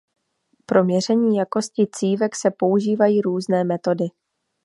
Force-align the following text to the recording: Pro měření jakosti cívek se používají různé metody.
Pro 0.65 0.83
měření 0.83 1.35
jakosti 1.35 1.87
cívek 1.87 2.35
se 2.35 2.51
používají 2.51 3.21
různé 3.21 3.63
metody. 3.63 4.05